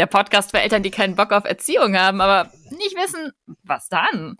[0.00, 3.32] der Podcast für Eltern, die keinen Bock auf Erziehung haben, aber nicht wissen,
[3.64, 4.38] was dann.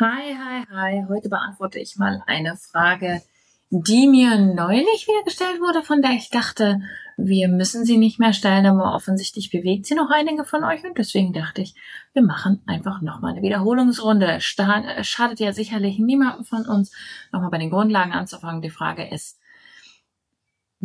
[0.00, 1.04] Hi, hi, hi.
[1.10, 3.20] Heute beantworte ich mal eine Frage,
[3.68, 6.80] die mir neulich wieder gestellt wurde, von der ich dachte,
[7.18, 10.96] wir müssen sie nicht mehr stellen, aber offensichtlich bewegt sie noch einige von euch und
[10.96, 11.74] deswegen dachte ich,
[12.14, 14.40] wir machen einfach nochmal eine Wiederholungsrunde.
[14.40, 16.92] Schadet ja sicherlich niemandem von uns,
[17.30, 18.62] nochmal bei den Grundlagen anzufangen.
[18.62, 19.38] Die Frage ist,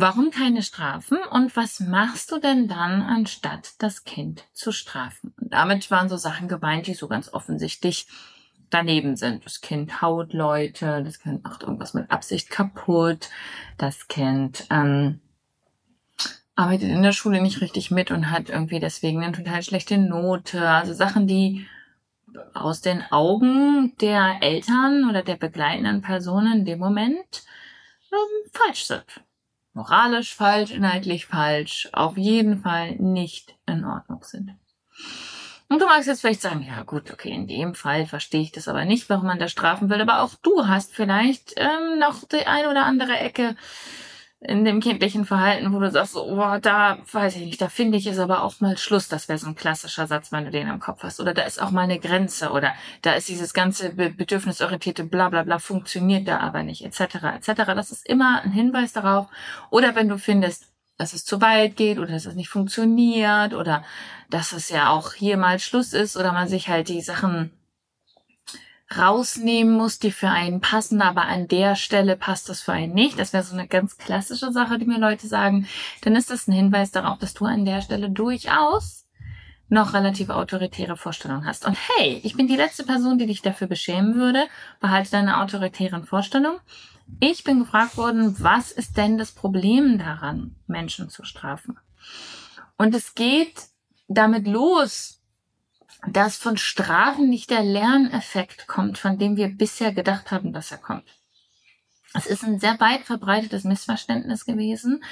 [0.02, 5.34] Warum keine Strafen und was machst du denn dann, anstatt das Kind zu strafen?
[5.38, 8.06] Und damit waren so Sachen gemeint, die so ganz offensichtlich
[8.70, 9.44] daneben sind.
[9.44, 13.28] Das Kind haut Leute, das Kind macht irgendwas mit Absicht kaputt,
[13.76, 15.20] das Kind ähm,
[16.54, 20.66] arbeitet in der Schule nicht richtig mit und hat irgendwie deswegen eine total schlechte Note.
[20.66, 21.66] Also Sachen, die
[22.54, 27.42] aus den Augen der Eltern oder der begleitenden Personen in dem Moment
[28.10, 29.04] ähm, falsch sind
[29.80, 34.54] moralisch falsch, inhaltlich falsch, auf jeden Fall nicht in Ordnung sind.
[35.70, 38.68] Und du magst jetzt vielleicht sagen, ja gut, okay, in dem Fall verstehe ich das
[38.68, 42.46] aber nicht, warum man das strafen will, aber auch du hast vielleicht ähm, noch die
[42.46, 43.56] ein oder andere Ecke,
[44.42, 48.06] in dem kindlichen Verhalten, wo du sagst, oh, da weiß ich nicht, da finde ich
[48.06, 49.06] es aber auch mal Schluss.
[49.08, 51.20] Das wäre so ein klassischer Satz, wenn du den im Kopf hast.
[51.20, 55.56] Oder da ist auch mal eine Grenze oder da ist dieses ganze bedürfnisorientierte Blablabla bla,
[55.56, 57.16] bla, funktioniert da aber nicht, etc.
[57.36, 57.52] etc.
[57.74, 59.26] Das ist immer ein Hinweis darauf.
[59.68, 63.84] Oder wenn du findest, dass es zu weit geht oder dass es nicht funktioniert oder
[64.30, 67.50] dass es ja auch hier mal Schluss ist oder man sich halt die Sachen
[68.96, 73.18] rausnehmen muss, die für einen passen, aber an der Stelle passt das für einen nicht.
[73.18, 75.68] Das wäre so eine ganz klassische Sache, die mir Leute sagen.
[76.02, 79.06] Dann ist das ein Hinweis darauf, dass du an der Stelle durchaus
[79.68, 81.64] noch relativ autoritäre Vorstellungen hast.
[81.64, 84.46] Und hey, ich bin die letzte Person, die dich dafür beschämen würde.
[84.80, 86.58] Behalte deine autoritären Vorstellungen.
[87.20, 91.78] Ich bin gefragt worden, was ist denn das Problem daran, Menschen zu strafen?
[92.76, 93.68] Und es geht
[94.08, 95.19] damit los,
[96.06, 100.78] dass von Strafen nicht der Lerneffekt kommt, von dem wir bisher gedacht haben, dass er
[100.78, 101.04] kommt.
[102.12, 105.04] Es ist ein sehr weit verbreitetes Missverständnis gewesen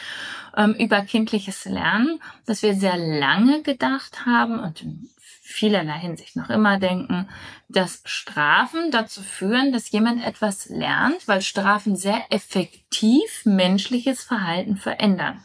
[0.56, 5.09] ähm, über kindliches Lernen, dass wir sehr lange gedacht haben und in
[5.41, 7.28] vielerlei Hinsicht noch immer denken,
[7.69, 15.41] dass Strafen dazu führen, dass jemand etwas lernt, weil Strafen sehr effektiv menschliches Verhalten verändern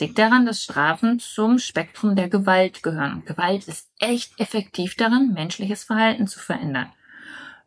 [0.00, 3.24] liegt daran, dass Strafen zum Spektrum der Gewalt gehören.
[3.24, 6.92] Gewalt ist echt effektiv darin, menschliches Verhalten zu verändern.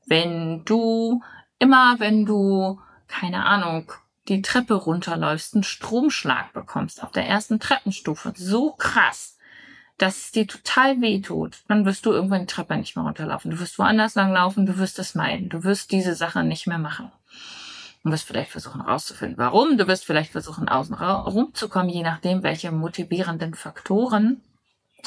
[0.06, 1.22] Wenn du
[1.60, 3.92] immer, wenn du, keine Ahnung,
[4.28, 9.38] die Treppe runterläufst, einen Stromschlag bekommst auf der ersten Treppenstufe, so krass,
[9.98, 13.52] dass es dir total weh tut, dann wirst du irgendwann die Treppe nicht mehr runterlaufen.
[13.52, 17.12] Du wirst woanders langlaufen, du wirst es meiden, du wirst diese Sache nicht mehr machen.
[18.04, 19.78] Du wirst vielleicht versuchen herauszufinden, warum.
[19.78, 24.42] Du wirst vielleicht versuchen, außen rumzukommen, je nachdem, welche motivierenden Faktoren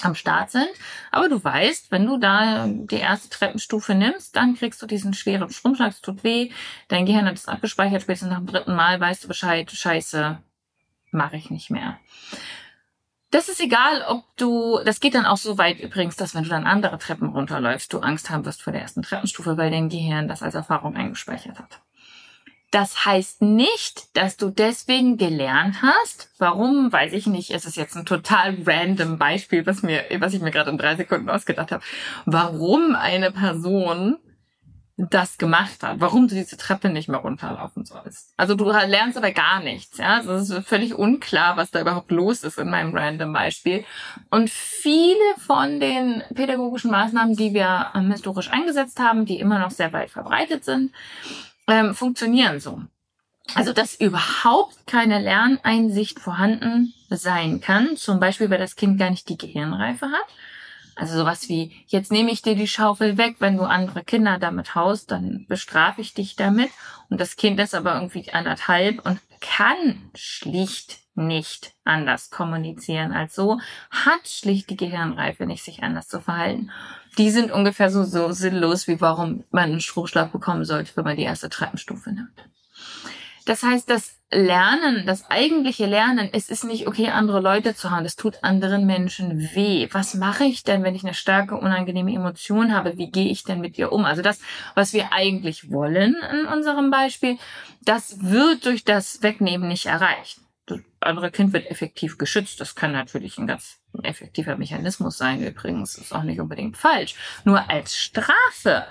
[0.03, 0.69] am Start sind.
[1.11, 5.51] Aber du weißt, wenn du da die erste Treppenstufe nimmst, dann kriegst du diesen schweren
[5.51, 6.51] Stromschlag, es tut weh,
[6.89, 10.39] dein Gehirn hat es abgespeichert, spätestens nach dem dritten Mal weißt du Bescheid, scheiße,
[11.13, 11.99] mache ich nicht mehr.
[13.31, 16.51] Das ist egal, ob du, das geht dann auch so weit übrigens, dass wenn du
[16.51, 20.29] dann andere Treppen runterläufst, du Angst haben wirst vor der ersten Treppenstufe, weil dein Gehirn
[20.29, 21.81] das als Erfahrung eingespeichert hat.
[22.75, 26.31] Das heißt nicht, dass du deswegen gelernt hast.
[26.39, 27.53] Warum, weiß ich nicht.
[27.53, 30.97] Es ist jetzt ein total random Beispiel, was mir, was ich mir gerade in drei
[30.97, 31.85] Sekunden ausgedacht habe.
[32.27, 34.17] Warum eine Person
[34.97, 38.33] das gemacht hat, warum du diese Treppe nicht mehr runterlaufen sollst.
[38.37, 40.17] Also du lernst aber gar nichts, ja.
[40.17, 43.85] Also es ist völlig unklar, was da überhaupt los ist in meinem random Beispiel.
[44.31, 49.93] Und viele von den pädagogischen Maßnahmen, die wir historisch eingesetzt haben, die immer noch sehr
[49.93, 50.93] weit verbreitet sind,
[51.69, 52.83] ähm, funktionieren so.
[53.55, 59.29] Also dass überhaupt keine Lerneinsicht vorhanden sein kann, zum Beispiel, weil das Kind gar nicht
[59.29, 60.27] die Gehirnreife hat
[60.97, 64.75] also sowas wie, jetzt nehme ich dir die Schaufel weg, wenn du andere Kinder damit
[64.75, 66.71] haust, dann bestrafe ich dich damit.
[67.11, 73.61] Und das Kind ist aber irgendwie anderthalb und kann schlicht nicht anders kommunizieren als so,
[73.91, 76.71] hat schlicht die Gehirnreife nicht, sich anders zu verhalten.
[77.19, 81.17] Die sind ungefähr so, so sinnlos, wie warum man einen Stromschlag bekommen sollte, wenn man
[81.17, 82.45] die erste Treppenstufe nimmt.
[83.47, 88.05] Das heißt, das Lernen, das eigentliche Lernen, es ist nicht okay, andere Leute zu haben.
[88.05, 89.89] Das tut anderen Menschen weh.
[89.93, 92.97] Was mache ich denn, wenn ich eine starke, unangenehme Emotion habe?
[92.97, 94.05] Wie gehe ich denn mit ihr um?
[94.05, 94.41] Also das,
[94.75, 97.39] was wir eigentlich wollen in unserem Beispiel,
[97.83, 100.41] das wird durch das Wegnehmen nicht erreicht.
[100.67, 102.61] Das andere Kind wird effektiv geschützt.
[102.61, 105.43] Das kann natürlich ein ganz effektiver Mechanismus sein.
[105.43, 107.15] Übrigens ist auch nicht unbedingt falsch.
[107.45, 108.85] Nur als Strafe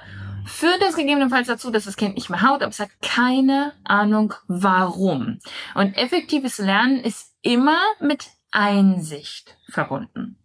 [0.45, 4.33] führt das gegebenenfalls dazu, dass das Kind nicht mehr haut, aber es hat keine Ahnung
[4.47, 5.39] warum.
[5.75, 10.37] Und effektives Lernen ist immer mit Einsicht verbunden.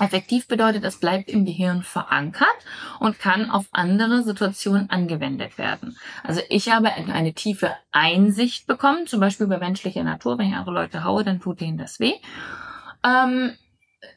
[0.00, 2.48] Effektiv bedeutet, es bleibt im Gehirn verankert
[2.98, 5.96] und kann auf andere Situationen angewendet werden.
[6.24, 10.38] Also ich habe eine tiefe Einsicht bekommen, zum Beispiel über menschliche Natur.
[10.38, 12.14] Wenn ich andere Leute haue, dann tut denen das weh.
[13.04, 13.52] Ähm,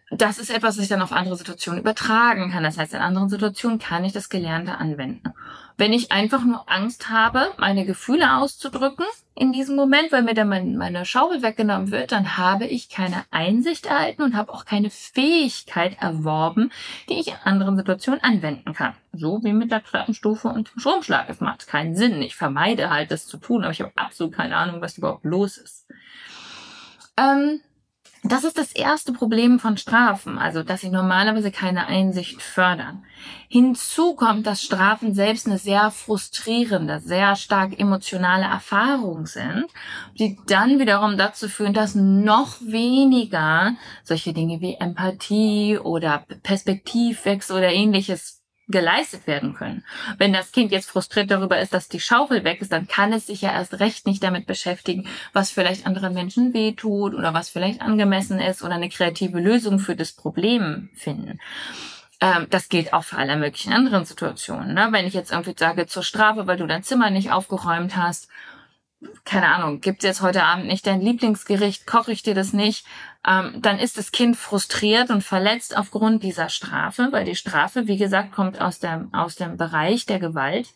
[0.10, 2.64] das ist etwas, was ich dann auf andere Situationen übertragen kann.
[2.64, 5.34] Das heißt, in anderen Situationen kann ich das Gelernte anwenden.
[5.76, 9.06] Wenn ich einfach nur Angst habe, meine Gefühle auszudrücken
[9.36, 13.26] in diesem Moment, weil mir dann mein, meine Schaufel weggenommen wird, dann habe ich keine
[13.32, 16.72] Einsicht erhalten und habe auch keine Fähigkeit erworben,
[17.10, 18.96] die ich in anderen Situationen anwenden kann.
[19.14, 21.30] So wie mit der Treppenstufe und dem Stromschlag.
[21.30, 22.22] Es macht keinen Sinn.
[22.22, 25.58] Ich vermeide halt, das zu tun, aber ich habe absolut keine Ahnung, was überhaupt los
[25.58, 25.86] ist.
[27.18, 27.62] Ähm,
[28.32, 33.04] das ist das erste Problem von Strafen, also dass sie normalerweise keine Einsicht fördern.
[33.48, 39.66] Hinzu kommt, dass Strafen selbst eine sehr frustrierende, sehr stark emotionale Erfahrung sind,
[40.20, 47.72] die dann wiederum dazu führen, dass noch weniger solche Dinge wie Empathie oder Perspektivwechsel oder
[47.72, 48.37] ähnliches
[48.68, 49.84] geleistet werden können.
[50.18, 53.28] Wenn das Kind jetzt frustriert darüber ist, dass die Schaufel weg ist, dann kann es
[53.28, 57.82] sich ja erst recht nicht damit beschäftigen, was vielleicht anderen Menschen wehtut oder was vielleicht
[57.82, 61.40] angemessen ist oder eine kreative Lösung für das Problem finden.
[62.20, 64.74] Ähm, das gilt auch für alle möglichen anderen Situationen.
[64.74, 64.90] Ne?
[64.92, 68.28] Wenn ich jetzt irgendwie sage, zur Strafe, weil du dein Zimmer nicht aufgeräumt hast
[69.26, 72.86] keine Ahnung, gibt's jetzt heute Abend nicht dein Lieblingsgericht, koche ich dir das nicht,
[73.26, 77.98] ähm, dann ist das Kind frustriert und verletzt aufgrund dieser Strafe, weil die Strafe, wie
[77.98, 80.74] gesagt, kommt aus dem, aus dem Bereich der Gewalt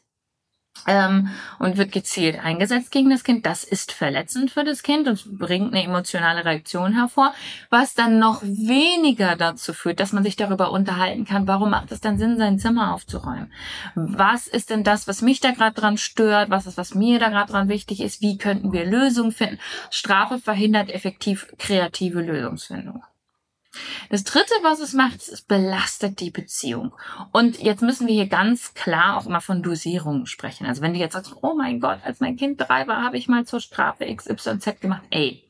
[0.88, 1.30] ähm,
[1.60, 3.46] und wird gezielt eingesetzt gegen das Kind.
[3.46, 7.34] Das ist verletzend für das Kind und bringt eine emotionale Reaktion hervor,
[7.70, 12.02] was dann noch weniger dazu führt, dass man sich darüber unterhalten kann, warum macht es
[12.02, 13.52] dann Sinn, sein Zimmer aufzuräumen?
[13.96, 16.50] Was ist denn das, was mich da gerade dran stört?
[16.50, 18.22] Was ist, was mir da gerade dran wichtig ist?
[18.22, 19.60] Wie könnten wir Lösungen finden?
[19.90, 23.04] Strafe verhindert effektiv kreative Lösungsfindung.
[24.10, 26.94] Das dritte, was es macht, ist, es belastet die Beziehung.
[27.32, 30.66] Und jetzt müssen wir hier ganz klar auch mal von Dosierungen sprechen.
[30.66, 33.28] Also wenn du jetzt sagst, oh mein Gott, als mein Kind drei war, habe ich
[33.28, 35.04] mal zur Strafe XYZ gemacht.
[35.10, 35.44] Ey,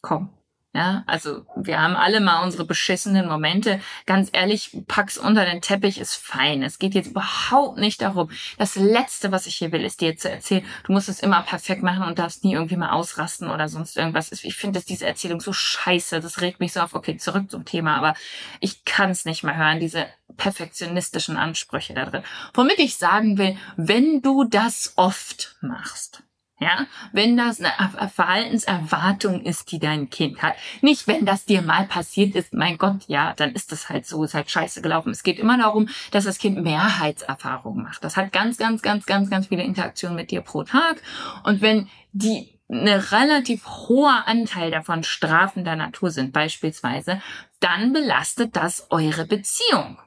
[0.00, 0.30] komm,
[0.72, 3.80] ja, also wir haben alle mal unsere beschissenen Momente.
[4.06, 6.62] Ganz ehrlich, pack's unter den Teppich ist fein.
[6.62, 8.30] Es geht jetzt überhaupt nicht darum.
[8.56, 11.82] Das Letzte, was ich hier will, ist dir zu erzählen, du musst es immer perfekt
[11.82, 14.30] machen und darfst nie irgendwie mal ausrasten oder sonst irgendwas.
[14.30, 16.20] Ich finde, dass diese Erzählung so scheiße.
[16.20, 16.94] Das regt mich so auf.
[16.94, 18.14] Okay, zurück zum Thema, aber
[18.60, 22.22] ich kann es nicht mehr hören, diese perfektionistischen Ansprüche da drin.
[22.54, 26.22] Womit ich sagen will, wenn du das oft machst,
[26.60, 30.54] ja, wenn das eine Verhaltenserwartung ist, die dein Kind hat.
[30.82, 34.24] Nicht, wenn das dir mal passiert ist, mein Gott, ja, dann ist das halt so,
[34.24, 35.10] ist halt scheiße gelaufen.
[35.10, 38.04] Es geht immer darum, dass das Kind Mehrheitserfahrungen macht.
[38.04, 41.02] Das hat ganz, ganz, ganz, ganz, ganz viele Interaktionen mit dir pro Tag.
[41.44, 47.22] Und wenn die eine relativ hoher Anteil davon strafender Natur sind, beispielsweise,
[47.60, 49.98] dann belastet das eure Beziehung.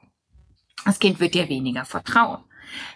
[0.84, 2.44] Das Kind wird dir weniger vertrauen.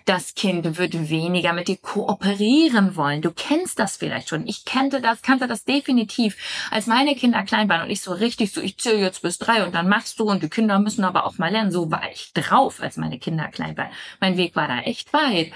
[0.05, 3.23] Das Kind wird weniger mit dir kooperieren wollen.
[3.23, 4.47] Du kennst das vielleicht schon.
[4.47, 6.37] Ich kannte das, kannte das definitiv.
[6.71, 9.65] Als meine Kinder klein waren und ich so richtig so, ich zähle jetzt bis drei
[9.65, 11.71] und dann machst du und die Kinder müssen aber auch mal lernen.
[11.71, 13.91] So war ich drauf, als meine Kinder klein waren.
[14.21, 15.53] Mein Weg war da echt weit.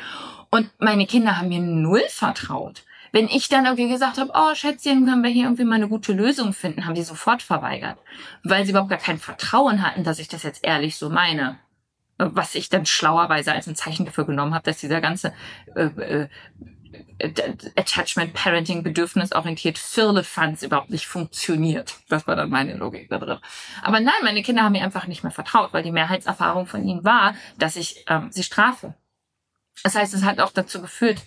[0.51, 2.83] Und meine Kinder haben mir null vertraut.
[3.13, 6.15] Wenn ich dann irgendwie gesagt habe, oh Schätzchen, können wir hier irgendwie mal eine gute
[6.15, 7.99] Lösung finden, haben die sofort verweigert,
[8.43, 11.59] weil sie überhaupt gar kein Vertrauen hatten, dass ich das jetzt ehrlich so meine
[12.19, 15.33] was ich dann schlauerweise als ein Zeichen dafür genommen habe, dass dieser ganze
[15.75, 16.29] äh,
[17.19, 21.95] äh, Attachment, Parenting, bedürfnisorientiert Firlefanz überhaupt nicht funktioniert.
[22.09, 23.39] Das war dann meine Logik da drin.
[23.83, 27.05] Aber nein, meine Kinder haben mir einfach nicht mehr vertraut, weil die Mehrheitserfahrung von ihnen
[27.05, 28.95] war, dass ich ähm, sie strafe.
[29.83, 31.23] Das heißt, es hat auch dazu geführt,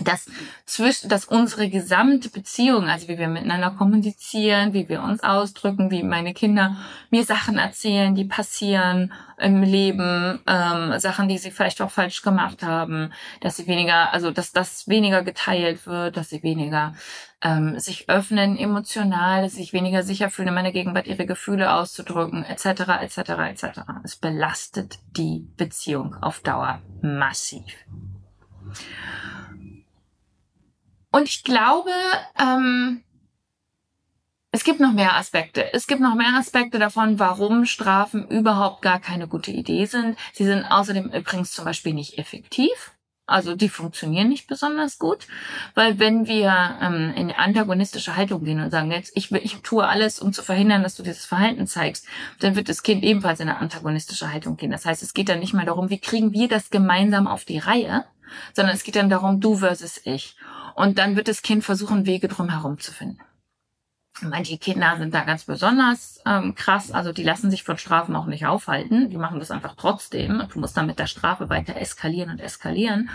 [0.00, 0.26] dass
[0.64, 6.02] zwischen, dass unsere gesamte Beziehung, also wie wir miteinander kommunizieren, wie wir uns ausdrücken, wie
[6.02, 6.76] meine Kinder
[7.10, 12.62] mir Sachen erzählen, die passieren im Leben, ähm, Sachen, die sie vielleicht auch falsch gemacht
[12.62, 16.94] haben, dass sie weniger, also dass das weniger geteilt wird, dass sie weniger
[17.42, 21.72] ähm, sich öffnen emotional, dass sie sich weniger sicher fühlen, in meiner Gegenwart ihre Gefühle
[21.72, 23.18] auszudrücken, etc., etc.,
[23.50, 23.80] etc.
[24.04, 27.72] Es belastet die Beziehung auf Dauer massiv.
[31.18, 31.90] Und ich glaube,
[32.38, 33.02] ähm,
[34.52, 35.74] es gibt noch mehr Aspekte.
[35.74, 40.16] Es gibt noch mehr Aspekte davon, warum Strafen überhaupt gar keine gute Idee sind.
[40.32, 42.92] Sie sind außerdem übrigens zum Beispiel nicht effektiv.
[43.26, 45.26] Also die funktionieren nicht besonders gut,
[45.74, 50.20] weil wenn wir ähm, in antagonistische Haltung gehen und sagen, jetzt ich, ich tue alles,
[50.20, 52.06] um zu verhindern, dass du dieses Verhalten zeigst,
[52.38, 54.70] dann wird das Kind ebenfalls in eine antagonistische Haltung gehen.
[54.70, 57.58] Das heißt, es geht dann nicht mehr darum, wie kriegen wir das gemeinsam auf die
[57.58, 58.04] Reihe,
[58.54, 60.36] sondern es geht dann darum, du versus ich.
[60.78, 63.18] Und dann wird das Kind versuchen, Wege drum herum zu finden.
[64.20, 68.26] Manche Kinder sind da ganz besonders ähm, krass, also die lassen sich von Strafen auch
[68.26, 70.40] nicht aufhalten, die machen das einfach trotzdem.
[70.52, 73.10] Du musst dann mit der Strafe weiter eskalieren und eskalieren.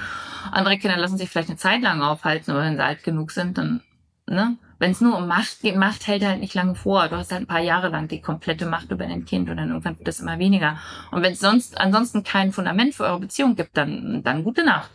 [0.52, 3.58] Andere Kinder lassen sich vielleicht eine Zeit lang aufhalten, aber wenn sie alt genug sind,
[3.58, 3.82] dann,
[4.28, 4.58] ne?
[4.78, 7.08] Wenn es nur um Macht geht, Macht hält halt nicht lange vor.
[7.08, 9.70] Du hast halt ein paar Jahre lang die komplette Macht über dein Kind und dann
[9.70, 10.78] irgendwann wird das immer weniger.
[11.12, 14.90] Und wenn es sonst ansonsten kein Fundament für eure Beziehung gibt, dann, dann gute Nacht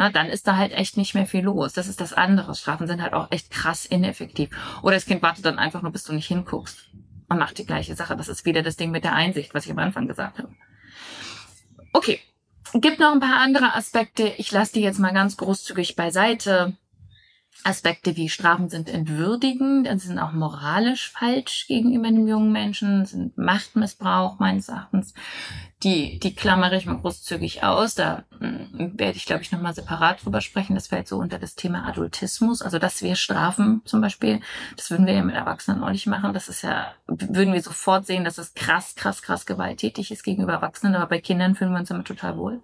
[0.00, 1.74] na, dann ist da halt echt nicht mehr viel los.
[1.74, 2.54] Das ist das andere.
[2.54, 4.48] Strafen sind halt auch echt krass ineffektiv.
[4.82, 6.88] Oder das Kind wartet dann einfach nur, bis du nicht hinguckst
[7.28, 8.16] und macht die gleiche Sache.
[8.16, 10.54] Das ist wieder das Ding mit der Einsicht, was ich am Anfang gesagt habe.
[11.92, 12.18] Okay,
[12.72, 14.32] gibt noch ein paar andere Aspekte.
[14.38, 16.78] Ich lasse die jetzt mal ganz großzügig beiseite.
[17.62, 23.36] Aspekte wie Strafen sind entwürdigend, sie sind auch moralisch falsch gegenüber einem jungen Menschen, sind
[23.36, 25.12] Machtmissbrauch meines Erachtens
[25.82, 27.94] die, die klammere ich mal großzügig aus.
[27.94, 30.74] Da hm, werde ich, glaube ich, nochmal separat drüber sprechen.
[30.74, 32.60] Das fällt so unter das Thema Adultismus.
[32.60, 34.40] Also, dass wir strafen zum Beispiel,
[34.76, 36.34] das würden wir ja mit Erwachsenen auch nicht machen.
[36.34, 40.52] Das ist ja, würden wir sofort sehen, dass es krass, krass, krass gewalttätig ist gegenüber
[40.52, 40.96] Erwachsenen.
[40.96, 42.62] Aber bei Kindern fühlen wir uns damit total wohl.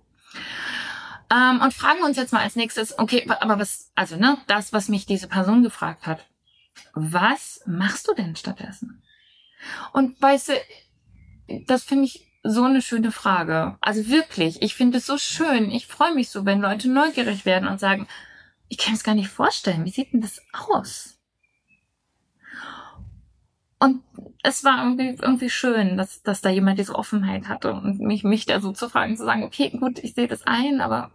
[1.31, 4.89] Ähm, und fragen uns jetzt mal als nächstes, okay, aber was, also, ne, das, was
[4.89, 6.27] mich diese Person gefragt hat.
[6.93, 9.03] Was machst du denn stattdessen?
[9.95, 10.53] Und weißt du,
[11.67, 13.77] das finde ich so eine schöne Frage.
[13.81, 15.71] Also wirklich, ich finde es so schön.
[15.71, 18.07] Ich freue mich so, wenn Leute neugierig werden und sagen,
[18.69, 19.85] ich kann es gar nicht vorstellen.
[19.85, 21.19] Wie sieht denn das aus?
[23.79, 24.03] Und
[24.43, 28.47] es war irgendwie, irgendwie schön, dass, dass da jemand diese Offenheit hatte und mich, mich
[28.47, 31.11] da so zu fragen, zu sagen, okay, gut, ich sehe das ein, aber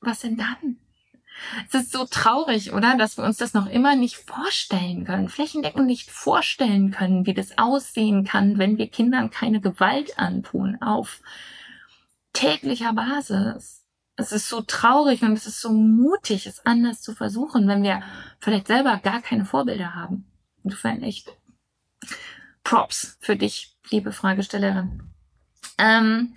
[0.00, 0.78] was denn dann?
[1.68, 2.96] Es ist so traurig, oder?
[2.96, 7.58] Dass wir uns das noch immer nicht vorstellen können, flächendeckend nicht vorstellen können, wie das
[7.58, 11.20] aussehen kann, wenn wir Kindern keine Gewalt antun auf
[12.32, 13.82] täglicher Basis.
[14.16, 18.02] Es ist so traurig und es ist so mutig, es anders zu versuchen, wenn wir
[18.38, 20.26] vielleicht selber gar keine Vorbilder haben.
[20.62, 21.28] Insofern echt
[22.62, 25.02] Props für dich, liebe Fragestellerin.
[25.78, 26.34] Ähm,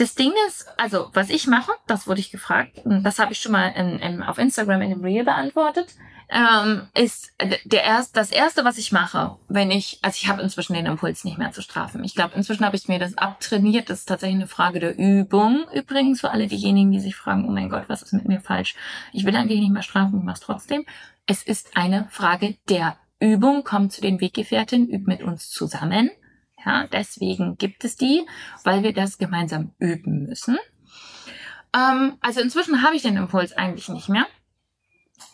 [0.00, 3.52] das Ding ist, also was ich mache, das wurde ich gefragt, das habe ich schon
[3.52, 5.94] mal in, in, auf Instagram in dem Reel beantwortet,
[6.30, 7.32] ähm, ist
[7.64, 11.24] der erst, das erste, was ich mache, wenn ich, also ich habe inzwischen den Impuls
[11.24, 12.02] nicht mehr zu strafen.
[12.04, 13.90] Ich glaube, inzwischen habe ich mir das abtrainiert.
[13.90, 15.64] Das ist tatsächlich eine Frage der Übung.
[15.74, 18.76] Übrigens für alle diejenigen, die sich fragen, oh mein Gott, was ist mit mir falsch?
[19.12, 20.86] Ich will eigentlich nicht mehr strafen, ich mache trotzdem.
[21.26, 23.64] Es ist eine Frage der Übung.
[23.64, 26.10] Kommt zu den Weggefährten, übt mit uns zusammen.
[26.64, 28.26] Ja, deswegen gibt es die,
[28.64, 30.58] weil wir das gemeinsam üben müssen.
[31.74, 34.26] Ähm, also inzwischen habe ich den Impuls eigentlich nicht mehr.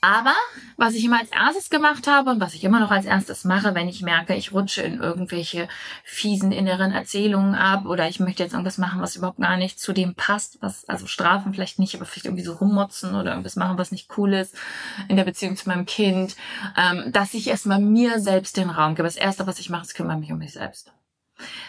[0.01, 0.35] Aber
[0.77, 3.75] was ich immer als erstes gemacht habe und was ich immer noch als erstes mache,
[3.75, 5.69] wenn ich merke, ich rutsche in irgendwelche
[6.05, 9.93] fiesen inneren Erzählungen ab oder ich möchte jetzt irgendwas machen, was überhaupt gar nicht zu
[9.93, 13.79] dem passt, was, also Strafen vielleicht nicht, aber vielleicht irgendwie so rummotzen oder irgendwas machen,
[13.79, 14.55] was nicht cool ist
[15.09, 16.37] in der Beziehung zu meinem Kind,
[16.77, 19.09] ähm, dass ich erstmal mir selbst den Raum gebe.
[19.09, 20.93] Das erste, was ich mache, ist kümmere mich um mich selbst.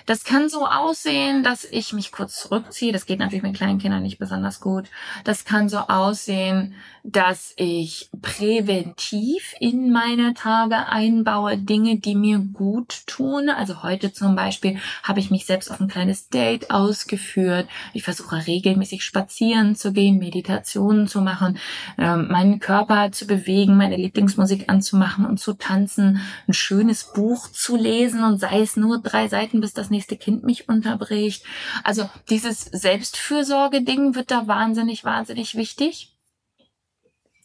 [0.05, 2.93] Das kann so aussehen, dass ich mich kurz zurückziehe.
[2.93, 4.89] Das geht natürlich mit kleinen Kindern nicht besonders gut.
[5.23, 6.75] Das kann so aussehen,
[7.09, 13.47] dass ich präventiv in meine Tage einbaue, Dinge, die mir gut tun.
[13.49, 17.69] Also heute zum Beispiel habe ich mich selbst auf ein kleines Date ausgeführt.
[17.93, 21.57] Ich versuche regelmäßig spazieren zu gehen, Meditationen zu machen,
[21.97, 27.77] ähm, meinen Körper zu bewegen, meine Lieblingsmusik anzumachen und zu tanzen, ein schönes Buch zu
[27.77, 31.45] lesen und sei es nur drei Seiten, bis das nächste Kind mich unterbricht.
[31.85, 36.16] Also dieses Selbstfürsorge-Ding wird da wahnsinnig, wahnsinnig wichtig.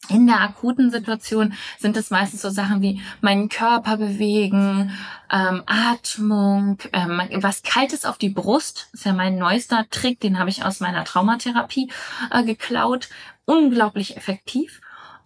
[0.09, 4.91] In der akuten Situation sind es meistens so Sachen wie meinen Körper bewegen,
[5.31, 8.89] ähm, Atmung, ähm, was Kaltes auf die Brust.
[8.91, 11.89] ist ja mein neuester Trick, den habe ich aus meiner Traumatherapie
[12.31, 13.07] äh, geklaut.
[13.45, 14.81] Unglaublich effektiv.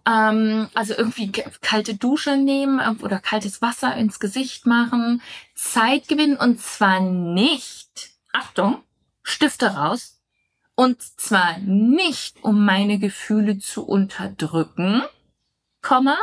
[0.06, 5.22] Ähm, also irgendwie kalte Dusche nehmen äh, oder kaltes Wasser ins Gesicht machen.
[5.54, 8.82] Zeit gewinnen und zwar nicht, Achtung,
[9.22, 10.17] Stifte raus,
[10.78, 15.02] und zwar nicht, um meine Gefühle zu unterdrücken,
[15.82, 16.16] Komma,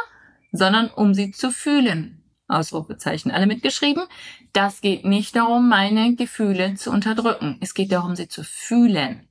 [0.54, 2.24] sondern um sie zu fühlen.
[2.48, 3.32] Ausrufezeichen.
[3.32, 4.06] Alle mitgeschrieben?
[4.54, 7.58] Das geht nicht darum, meine Gefühle zu unterdrücken.
[7.60, 9.28] Es geht darum, sie zu fühlen.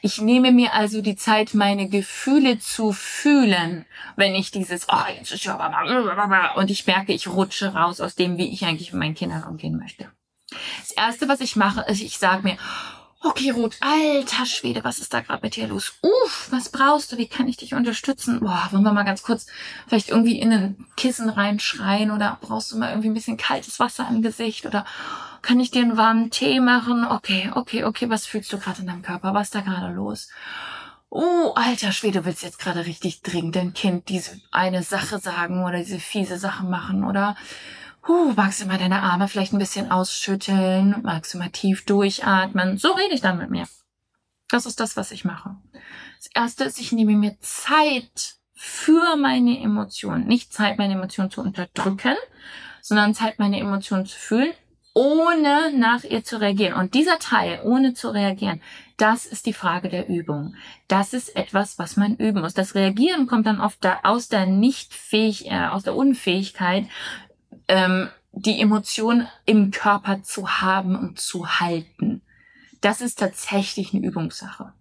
[0.00, 3.84] Ich nehme mir also die Zeit, meine Gefühle zu fühlen,
[4.16, 8.38] wenn ich dieses, oh, jetzt ist ja, und ich merke, ich rutsche raus aus dem,
[8.38, 10.10] wie ich eigentlich mit meinen Kindern umgehen möchte.
[10.80, 12.56] Das erste, was ich mache, ist, ich sage mir,
[13.28, 15.94] Okay, Ruth, alter Schwede, was ist da gerade mit dir los?
[16.00, 17.18] Uff, was brauchst du?
[17.18, 18.38] Wie kann ich dich unterstützen?
[18.38, 19.46] Boah, wollen wir mal ganz kurz
[19.88, 24.06] vielleicht irgendwie in ein Kissen reinschreien oder brauchst du mal irgendwie ein bisschen kaltes Wasser
[24.08, 24.84] im Gesicht oder
[25.42, 27.04] kann ich dir einen warmen Tee machen?
[27.04, 29.34] Okay, okay, okay, was fühlst du gerade in deinem Körper?
[29.34, 30.28] Was ist da gerade los?
[31.10, 35.78] Oh, alter Schwede, willst jetzt gerade richtig dringend dein Kind diese eine Sache sagen oder
[35.78, 37.34] diese fiese Sache machen oder
[38.08, 41.00] Huh, magst du mal deine Arme vielleicht ein bisschen ausschütteln?
[41.02, 42.78] Magst du mal tief durchatmen?
[42.78, 43.66] So rede ich dann mit mir.
[44.48, 45.56] Das ist das, was ich mache.
[46.18, 50.26] Das erste ist, ich nehme mir Zeit für meine Emotionen.
[50.28, 52.14] Nicht Zeit, meine Emotionen zu unterdrücken,
[52.80, 54.52] sondern Zeit, meine Emotionen zu fühlen,
[54.94, 56.74] ohne nach ihr zu reagieren.
[56.74, 58.62] Und dieser Teil, ohne zu reagieren,
[58.98, 60.54] das ist die Frage der Übung.
[60.86, 62.54] Das ist etwas, was man üben muss.
[62.54, 66.86] Das Reagieren kommt dann oft da aus der Nichtfähig, äh, aus der Unfähigkeit,
[67.68, 72.22] ähm, die Emotion im Körper zu haben und zu halten.
[72.80, 74.72] Das ist tatsächlich eine Übungssache.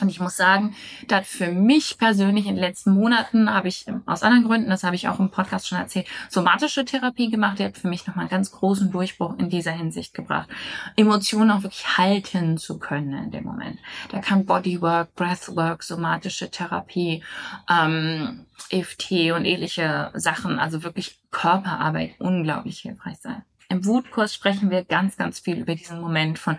[0.00, 0.74] Und ich muss sagen,
[1.08, 4.70] da hat für mich persönlich in den letzten Monaten habe ich ähm, aus anderen Gründen,
[4.70, 7.58] das habe ich auch im Podcast schon erzählt, somatische Therapie gemacht.
[7.58, 10.48] Die hat für mich nochmal einen ganz großen Durchbruch in dieser Hinsicht gebracht.
[10.96, 13.78] Emotionen auch wirklich halten zu können in dem Moment.
[14.10, 17.22] Da kann Bodywork, Breathwork, somatische Therapie,
[17.70, 23.42] ähm, EFT und ähnliche Sachen, also wirklich Körperarbeit unglaublich hilfreich sein.
[23.68, 26.56] Im Wutkurs sprechen wir ganz, ganz viel über diesen Moment von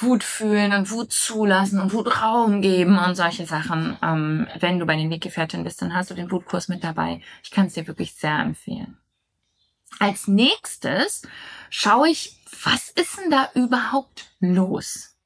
[0.00, 3.98] Wut fühlen und Wut zulassen und Wut Raum geben und solche Sachen.
[4.02, 7.20] Ähm, wenn du bei den Weggefährten bist, dann hast du den Wutkurs mit dabei.
[7.42, 8.96] Ich kann es dir wirklich sehr empfehlen.
[9.98, 11.22] Als nächstes
[11.70, 15.17] schaue ich, was ist denn da überhaupt los?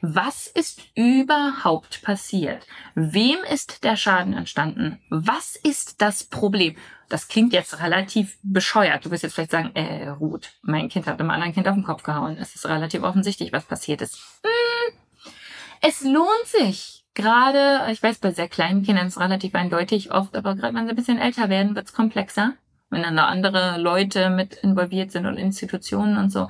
[0.00, 2.66] Was ist überhaupt passiert?
[2.94, 5.00] Wem ist der Schaden entstanden?
[5.10, 6.76] Was ist das Problem?
[7.08, 9.04] Das klingt jetzt relativ bescheuert.
[9.04, 11.84] Du wirst jetzt vielleicht sagen, äh, Ruth, mein Kind hat einem anderen Kind auf den
[11.84, 12.36] Kopf gehauen.
[12.38, 14.18] Es ist relativ offensichtlich, was passiert ist.
[14.42, 14.98] Hm,
[15.80, 17.04] es lohnt sich.
[17.14, 20.84] Gerade, ich weiß, bei sehr kleinen Kindern ist es relativ eindeutig oft, aber gerade wenn
[20.84, 22.52] sie ein bisschen älter werden, wird es komplexer.
[22.90, 26.48] Wenn dann da andere Leute mit involviert sind und Institutionen und so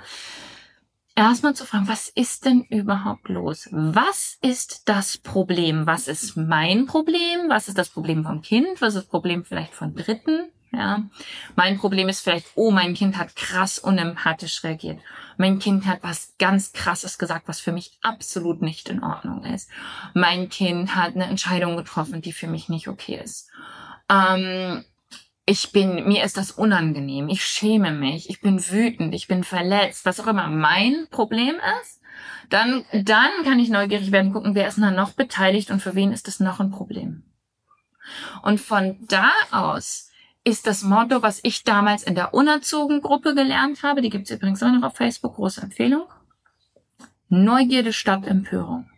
[1.18, 3.68] erstmal zu fragen, was ist denn überhaupt los?
[3.72, 5.86] Was ist das Problem?
[5.86, 7.48] Was ist mein Problem?
[7.48, 8.80] Was ist das Problem vom Kind?
[8.80, 10.48] Was ist das Problem vielleicht von Dritten?
[10.70, 11.04] Ja,
[11.56, 15.00] mein Problem ist vielleicht, oh, mein Kind hat krass unempathisch reagiert.
[15.38, 19.70] Mein Kind hat was ganz krasses gesagt, was für mich absolut nicht in Ordnung ist.
[20.12, 23.48] Mein Kind hat eine Entscheidung getroffen, die für mich nicht okay ist.
[24.10, 24.84] Ähm,
[25.48, 30.04] ich bin, mir ist das unangenehm, ich schäme mich, ich bin wütend, ich bin verletzt,
[30.04, 32.02] was auch immer mein Problem ist,
[32.50, 36.12] dann, dann kann ich neugierig werden, gucken, wer ist da noch beteiligt und für wen
[36.12, 37.22] ist das noch ein Problem.
[38.42, 40.10] Und von da aus
[40.44, 44.70] ist das Motto, was ich damals in der Unerzogen-Gruppe gelernt habe, die gibt's übrigens auch
[44.70, 46.04] noch auf Facebook, große Empfehlung.
[47.30, 48.90] Neugierde statt Empörung.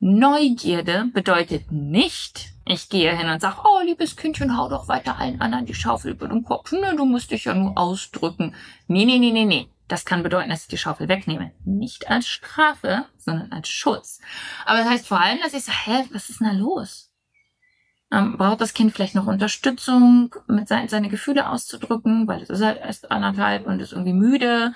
[0.00, 5.40] Neugierde bedeutet nicht, ich gehe hin und sage, oh, liebes Kindchen, hau doch weiter allen
[5.40, 6.72] anderen die Schaufel über den Kopf.
[6.72, 8.54] Ne, du musst dich ja nur ausdrücken.
[8.86, 9.68] Nee, nee, nee, nee, nee.
[9.88, 11.52] Das kann bedeuten, dass ich die Schaufel wegnehme.
[11.64, 14.20] Nicht als Strafe, sondern als Schutz.
[14.64, 17.10] Aber das heißt vor allem, dass ich sage, hä, was ist denn da los?
[18.12, 22.62] Ähm, braucht das Kind vielleicht noch Unterstützung, mit sein, seine Gefühle auszudrücken, weil es ist
[22.62, 24.74] halt erst anderthalb und ist irgendwie müde.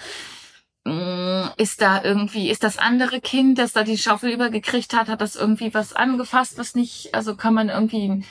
[0.86, 5.20] Mm, ist da irgendwie, ist das andere Kind, das da die Schaufel übergekriegt hat, hat
[5.20, 8.24] das irgendwie was angefasst, was nicht, also kann man irgendwie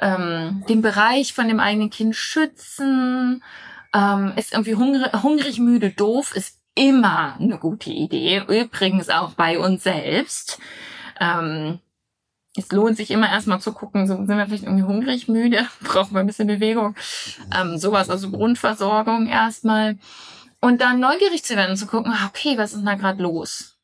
[0.00, 3.44] ähm, den Bereich von dem eigenen Kind schützen,
[3.94, 8.42] ähm, ist irgendwie hungrig, hungrig, müde, doof, ist immer eine gute Idee.
[8.48, 10.58] Übrigens auch bei uns selbst.
[11.20, 11.78] Ähm,
[12.56, 16.14] es lohnt sich immer erstmal zu gucken, so sind wir vielleicht irgendwie hungrig, müde, brauchen
[16.14, 16.96] wir ein bisschen Bewegung.
[17.56, 19.96] Ähm, sowas, also Grundversorgung erstmal.
[20.60, 23.78] Und dann neugierig zu werden und zu gucken, ah, okay, was ist da gerade los?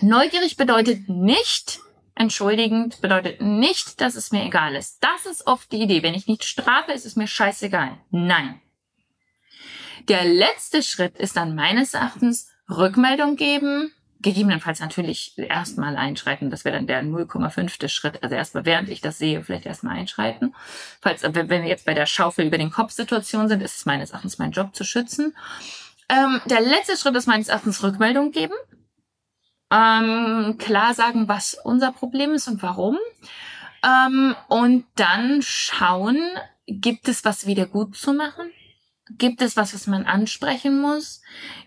[0.00, 1.80] Neugierig bedeutet nicht,
[2.14, 4.98] entschuldigend bedeutet nicht, dass es mir egal ist.
[5.02, 6.02] Das ist oft die Idee.
[6.02, 7.98] Wenn ich nicht strafe, ist es mir scheißegal.
[8.10, 8.60] Nein.
[10.08, 16.50] Der letzte Schritt ist dann meines Erachtens Rückmeldung geben, gegebenenfalls natürlich erstmal einschreiten.
[16.50, 17.88] Das wäre dann der 0,5.
[17.88, 18.22] Schritt.
[18.22, 20.54] Also erstmal, während ich das sehe, vielleicht erstmal einschreiten.
[21.00, 24.38] Falls, wenn wir jetzt bei der Schaufel über den Kopf-Situation sind, ist es meines Erachtens
[24.38, 25.36] mein Job zu schützen.
[26.08, 28.54] Ähm, der letzte Schritt ist meines Erachtens Rückmeldung geben.
[29.70, 32.98] Ähm, klar sagen, was unser Problem ist und warum.
[33.84, 36.18] Ähm, und dann schauen,
[36.66, 38.50] gibt es was wieder gut zu machen?
[39.10, 41.20] Gibt es was, was man ansprechen muss?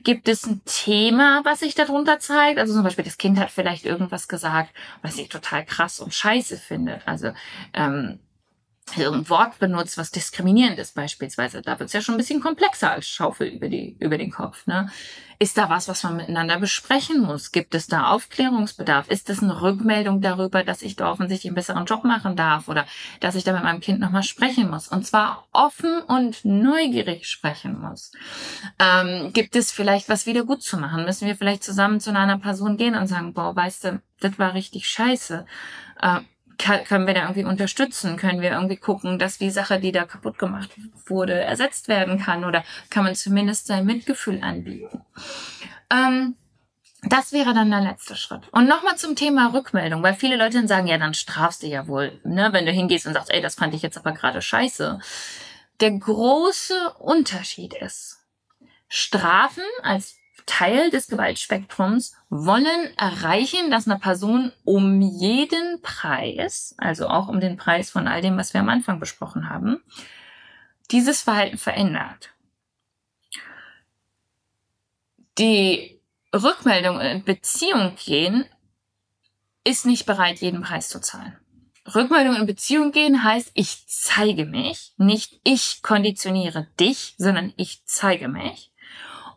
[0.03, 2.57] Gibt es ein Thema, was sich darunter zeigt?
[2.57, 4.73] Also zum Beispiel, das Kind hat vielleicht irgendwas gesagt,
[5.03, 7.07] was ich total krass und scheiße findet.
[7.07, 7.33] Also
[7.73, 8.19] ähm,
[8.95, 11.61] irgendein Wort benutzt, was diskriminierend ist beispielsweise.
[11.61, 14.65] Da wird es ja schon ein bisschen komplexer als Schaufel über, die, über den Kopf.
[14.65, 14.89] Ne?
[15.39, 17.51] Ist da was, was man miteinander besprechen muss?
[17.51, 19.09] Gibt es da Aufklärungsbedarf?
[19.09, 22.85] Ist das eine Rückmeldung darüber, dass ich da offensichtlich einen besseren Job machen darf oder
[23.19, 24.87] dass ich da mit meinem Kind nochmal sprechen muss?
[24.87, 28.11] Und zwar offen und neugierig sprechen muss.
[28.79, 31.05] Ähm, gibt es vielleicht was wieder gut zu machen?
[31.05, 34.55] Müssen wir vielleicht zusammen zu einer Person gehen und sagen, boah, weißt du, das war
[34.55, 35.45] richtig scheiße.
[36.01, 36.21] Äh,
[36.57, 38.17] können wir da irgendwie unterstützen?
[38.17, 40.71] Können wir irgendwie gucken, dass die Sache, die da kaputt gemacht
[41.05, 42.45] wurde, ersetzt werden kann?
[42.45, 45.01] Oder kann man zumindest sein Mitgefühl anbieten?
[45.89, 46.35] Ähm,
[47.03, 48.47] das wäre dann der letzte Schritt.
[48.51, 51.87] Und nochmal zum Thema Rückmeldung, weil viele Leute dann sagen, ja, dann strafst du ja
[51.87, 54.99] wohl, ne, wenn du hingehst und sagst, ey, das fand ich jetzt aber gerade scheiße.
[55.79, 58.25] Der große Unterschied ist,
[58.89, 60.16] Strafen als
[60.47, 67.57] Teil des Gewaltspektrums wollen erreichen, dass eine Person um jeden Preis, also auch um den
[67.57, 69.83] Preis von all dem, was wir am Anfang besprochen haben,
[70.89, 72.31] dieses Verhalten verändert.
[75.37, 76.01] Die
[76.33, 78.45] Rückmeldung in Beziehung gehen
[79.63, 81.37] ist nicht bereit, jeden Preis zu zahlen.
[81.93, 88.27] Rückmeldung in Beziehung gehen heißt, ich zeige mich, nicht ich konditioniere dich, sondern ich zeige
[88.27, 88.71] mich.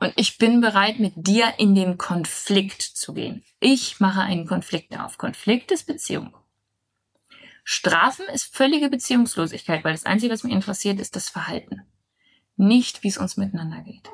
[0.01, 3.45] Und ich bin bereit, mit dir in den Konflikt zu gehen.
[3.61, 5.19] Ich mache einen Konflikt auf.
[5.19, 6.35] Konflikt ist Beziehung.
[7.65, 11.83] Strafen ist völlige Beziehungslosigkeit, weil das Einzige, was mich interessiert, ist das Verhalten.
[12.57, 14.11] Nicht, wie es uns miteinander geht.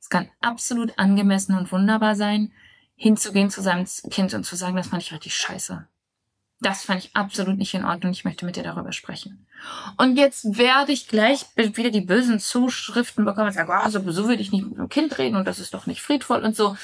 [0.00, 2.50] Es kann absolut angemessen und wunderbar sein,
[2.96, 5.86] hinzugehen zu seinem Kind und zu sagen, das fand ich richtig scheiße.
[6.62, 8.12] Das fand ich absolut nicht in Ordnung.
[8.12, 9.46] Ich möchte mit dir darüber sprechen.
[9.96, 14.28] Und jetzt werde ich gleich wieder die bösen Zuschriften bekommen und sagen, oh, so, so
[14.28, 16.76] will ich nicht mit dem Kind reden und das ist doch nicht friedvoll und so.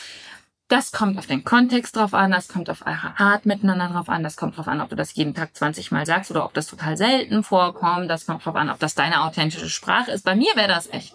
[0.67, 4.23] Das kommt auf den Kontext drauf an, das kommt auf eure Art miteinander drauf an,
[4.23, 6.67] das kommt drauf an, ob du das jeden Tag 20 Mal sagst oder ob das
[6.67, 10.25] total selten vorkommt, das kommt drauf an, ob das deine authentische Sprache ist.
[10.25, 11.15] Bei mir wäre das echt.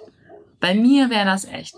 [0.60, 1.76] Bei mir wäre das echt.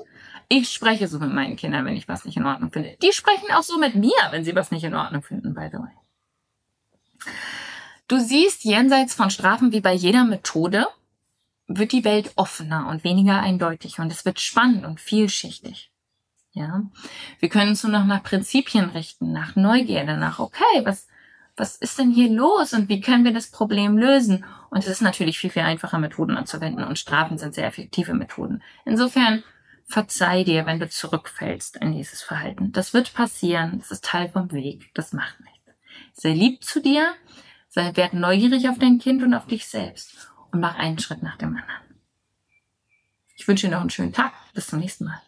[0.47, 2.95] Ich spreche so mit meinen Kindern, wenn ich was nicht in Ordnung finde.
[3.01, 5.79] Die sprechen auch so mit mir, wenn sie was nicht in Ordnung finden, by the
[5.79, 6.04] way.
[8.07, 10.87] Du siehst, jenseits von Strafen wie bei jeder Methode
[11.67, 15.91] wird die Welt offener und weniger eindeutig und es wird spannend und vielschichtig.
[16.51, 16.83] Ja,
[17.39, 21.07] wir können uns nur noch nach Prinzipien richten, nach Neugierde, nach okay, was
[21.57, 24.43] was ist denn hier los und wie können wir das Problem lösen?
[24.69, 28.61] Und es ist natürlich viel viel einfacher Methoden anzuwenden und Strafen sind sehr effektive Methoden.
[28.85, 29.43] Insofern
[29.85, 32.71] verzeih dir, wenn du zurückfällst in dieses Verhalten.
[32.71, 35.54] Das wird passieren, das ist Teil vom Weg, das macht nichts.
[36.17, 37.13] Sei lieb zu dir,
[37.67, 41.37] sei, werd neugierig auf dein Kind und auf dich selbst und mach einen Schritt nach
[41.37, 41.99] dem anderen.
[43.35, 44.31] Ich wünsche dir noch einen schönen Tag.
[44.53, 45.21] Bis zum nächsten Mal.